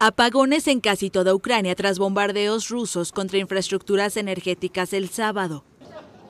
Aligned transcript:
Apagones 0.00 0.68
en 0.68 0.80
casi 0.80 1.10
toda 1.10 1.34
Ucrania 1.34 1.74
tras 1.74 1.98
bombardeos 1.98 2.68
rusos 2.68 3.10
contra 3.10 3.38
infraestructuras 3.38 4.16
energéticas 4.16 4.92
el 4.92 5.08
sábado. 5.08 5.64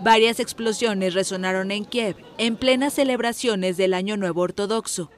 Varias 0.00 0.38
explosiones 0.38 1.14
resonaron 1.14 1.70
en 1.70 1.86
Kiev 1.86 2.16
en 2.36 2.56
plenas 2.58 2.92
celebraciones 2.92 3.78
del 3.78 3.94
Año 3.94 4.18
Nuevo 4.18 4.42
Ortodoxo. 4.42 5.10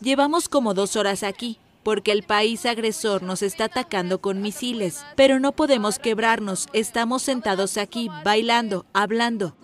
Llevamos 0.00 0.48
como 0.48 0.72
dos 0.72 0.96
horas 0.96 1.22
aquí, 1.22 1.58
porque 1.82 2.12
el 2.12 2.22
país 2.22 2.64
agresor 2.64 3.22
nos 3.22 3.42
está 3.42 3.64
atacando 3.64 4.22
con 4.22 4.40
misiles, 4.40 5.04
pero 5.14 5.38
no 5.40 5.52
podemos 5.52 5.98
quebrarnos, 5.98 6.68
estamos 6.72 7.20
sentados 7.20 7.76
aquí, 7.76 8.08
bailando, 8.24 8.86
hablando. 8.94 9.54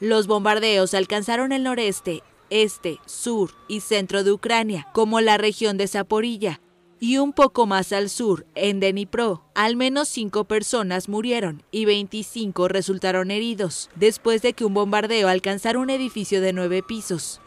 Los 0.00 0.26
bombardeos 0.26 0.94
alcanzaron 0.94 1.52
el 1.52 1.62
noreste, 1.62 2.22
este, 2.48 2.98
sur 3.04 3.52
y 3.68 3.80
centro 3.80 4.24
de 4.24 4.32
Ucrania, 4.32 4.88
como 4.94 5.20
la 5.20 5.36
región 5.36 5.76
de 5.76 5.88
Zaporilla, 5.88 6.62
y 6.98 7.18
un 7.18 7.34
poco 7.34 7.66
más 7.66 7.92
al 7.92 8.08
sur, 8.08 8.46
en 8.54 8.80
Dnipro, 8.80 9.42
al 9.54 9.76
menos 9.76 10.08
cinco 10.08 10.44
personas 10.44 11.08
murieron 11.10 11.62
y 11.70 11.84
25 11.84 12.68
resultaron 12.68 13.30
heridos, 13.30 13.90
después 13.94 14.40
de 14.40 14.54
que 14.54 14.64
un 14.64 14.72
bombardeo 14.72 15.28
alcanzara 15.28 15.78
un 15.78 15.90
edificio 15.90 16.40
de 16.40 16.54
nueve 16.54 16.82
pisos. 16.82 17.40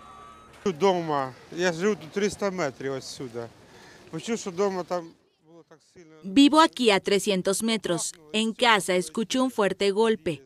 Vivo 6.24 6.62
aquí 6.62 6.92
a 6.92 7.00
300 7.00 7.64
metros. 7.64 8.14
En 8.32 8.54
casa 8.54 8.96
escuché 8.96 9.40
un 9.40 9.50
fuerte 9.50 9.90
golpe 9.92 10.44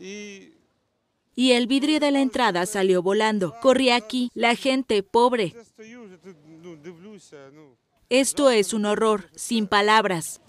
y 0.00 0.52
el 1.52 1.68
vidrio 1.68 2.00
de 2.00 2.10
la 2.10 2.20
entrada 2.20 2.66
salió 2.66 3.00
volando. 3.00 3.54
Corrí 3.62 3.90
aquí, 3.90 4.30
la 4.34 4.56
gente 4.56 5.04
pobre. 5.04 5.54
Esto 8.08 8.50
es 8.50 8.72
un 8.72 8.86
horror, 8.86 9.30
sin 9.36 9.66
palabras. 9.68 10.40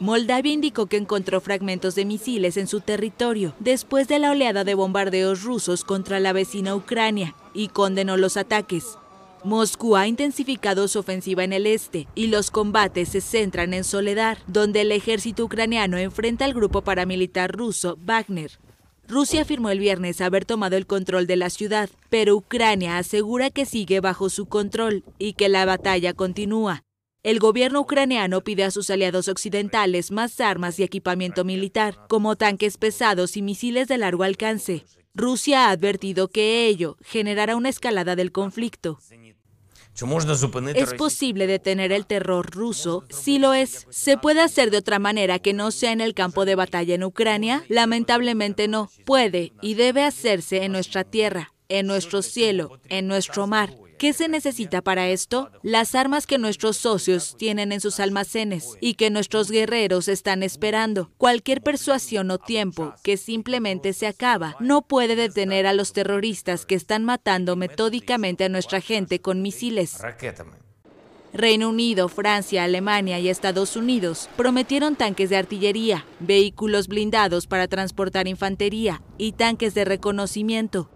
Moldavia 0.00 0.52
indicó 0.52 0.86
que 0.86 0.96
encontró 0.96 1.40
fragmentos 1.40 1.94
de 1.94 2.04
misiles 2.04 2.56
en 2.56 2.66
su 2.66 2.80
territorio 2.80 3.54
después 3.60 4.08
de 4.08 4.18
la 4.18 4.32
oleada 4.32 4.64
de 4.64 4.74
bombardeos 4.74 5.44
rusos 5.44 5.84
contra 5.84 6.18
la 6.18 6.32
vecina 6.32 6.74
Ucrania 6.74 7.34
y 7.54 7.68
condenó 7.68 8.16
los 8.16 8.36
ataques. 8.36 8.98
Moscú 9.44 9.94
ha 9.94 10.08
intensificado 10.08 10.88
su 10.88 10.98
ofensiva 10.98 11.44
en 11.44 11.52
el 11.52 11.66
este 11.66 12.08
y 12.14 12.28
los 12.28 12.50
combates 12.50 13.10
se 13.10 13.20
centran 13.20 13.74
en 13.74 13.84
Soledar, 13.84 14.38
donde 14.46 14.80
el 14.80 14.90
ejército 14.90 15.44
ucraniano 15.44 15.98
enfrenta 15.98 16.46
al 16.46 16.54
grupo 16.54 16.80
paramilitar 16.80 17.52
ruso 17.52 17.98
Wagner. 18.00 18.52
Rusia 19.06 19.42
afirmó 19.42 19.68
el 19.68 19.80
viernes 19.80 20.22
haber 20.22 20.46
tomado 20.46 20.78
el 20.78 20.86
control 20.86 21.26
de 21.26 21.36
la 21.36 21.50
ciudad, 21.50 21.90
pero 22.08 22.36
Ucrania 22.36 22.96
asegura 22.96 23.50
que 23.50 23.66
sigue 23.66 24.00
bajo 24.00 24.30
su 24.30 24.46
control 24.46 25.04
y 25.18 25.34
que 25.34 25.50
la 25.50 25.66
batalla 25.66 26.14
continúa. 26.14 26.82
El 27.22 27.38
gobierno 27.38 27.80
ucraniano 27.80 28.40
pide 28.40 28.64
a 28.64 28.70
sus 28.70 28.88
aliados 28.88 29.28
occidentales 29.28 30.10
más 30.10 30.40
armas 30.40 30.78
y 30.78 30.84
equipamiento 30.84 31.44
militar, 31.44 31.98
como 32.08 32.36
tanques 32.36 32.78
pesados 32.78 33.36
y 33.36 33.42
misiles 33.42 33.88
de 33.88 33.98
largo 33.98 34.22
alcance. 34.22 34.86
Rusia 35.14 35.66
ha 35.66 35.70
advertido 35.70 36.28
que 36.28 36.66
ello 36.66 36.96
generará 37.02 37.56
una 37.56 37.68
escalada 37.68 38.16
del 38.16 38.32
conflicto. 38.32 38.98
¿Es 40.74 40.94
posible 40.94 41.46
detener 41.46 41.92
el 41.92 42.06
terror 42.06 42.50
ruso? 42.50 43.04
Sí 43.10 43.38
lo 43.38 43.54
es. 43.54 43.86
¿Se 43.90 44.16
puede 44.16 44.40
hacer 44.40 44.70
de 44.70 44.78
otra 44.78 44.98
manera 44.98 45.38
que 45.38 45.52
no 45.52 45.70
sea 45.70 45.92
en 45.92 46.00
el 46.00 46.14
campo 46.14 46.44
de 46.44 46.56
batalla 46.56 46.94
en 46.94 47.04
Ucrania? 47.04 47.64
Lamentablemente 47.68 48.66
no. 48.66 48.90
Puede 49.04 49.52
y 49.62 49.74
debe 49.74 50.02
hacerse 50.02 50.64
en 50.64 50.72
nuestra 50.72 51.04
tierra, 51.04 51.52
en 51.68 51.86
nuestro 51.86 52.22
cielo, 52.22 52.80
en 52.88 53.06
nuestro 53.06 53.46
mar. 53.46 53.70
¿Qué 53.98 54.12
se 54.12 54.28
necesita 54.28 54.82
para 54.82 55.08
esto? 55.08 55.50
Las 55.62 55.94
armas 55.94 56.26
que 56.26 56.38
nuestros 56.38 56.76
socios 56.76 57.36
tienen 57.38 57.72
en 57.72 57.80
sus 57.80 58.00
almacenes 58.00 58.76
y 58.80 58.94
que 58.94 59.10
nuestros 59.10 59.50
guerreros 59.50 60.08
están 60.08 60.42
esperando. 60.42 61.10
Cualquier 61.16 61.62
persuasión 61.62 62.30
o 62.30 62.38
tiempo 62.38 62.94
que 63.02 63.16
simplemente 63.16 63.92
se 63.92 64.06
acaba 64.06 64.56
no 64.60 64.82
puede 64.82 65.16
detener 65.16 65.66
a 65.66 65.72
los 65.72 65.92
terroristas 65.92 66.66
que 66.66 66.74
están 66.74 67.04
matando 67.04 67.56
metódicamente 67.56 68.44
a 68.44 68.48
nuestra 68.48 68.80
gente 68.80 69.20
con 69.20 69.42
misiles. 69.42 69.98
Reino 71.32 71.68
Unido, 71.68 72.08
Francia, 72.08 72.62
Alemania 72.62 73.18
y 73.18 73.28
Estados 73.28 73.74
Unidos 73.74 74.28
prometieron 74.36 74.94
tanques 74.94 75.30
de 75.30 75.36
artillería, 75.36 76.06
vehículos 76.20 76.86
blindados 76.86 77.48
para 77.48 77.66
transportar 77.66 78.28
infantería 78.28 79.02
y 79.18 79.32
tanques 79.32 79.74
de 79.74 79.84
reconocimiento. 79.84 80.88